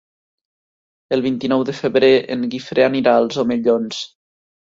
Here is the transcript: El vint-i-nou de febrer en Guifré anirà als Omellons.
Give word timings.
El 1.17 1.21
vint-i-nou 1.25 1.65
de 1.67 1.75
febrer 1.81 2.09
en 2.35 2.47
Guifré 2.55 2.87
anirà 2.87 3.15
als 3.19 3.39
Omellons. 3.43 4.01